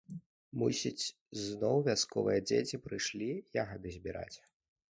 Мусіць, 0.61 1.11
зноў 1.41 1.77
вясковыя 1.89 2.39
дзеці 2.47 2.83
прыйшлі 2.87 3.29
ягады 3.65 3.89
збіраць. 3.99 4.37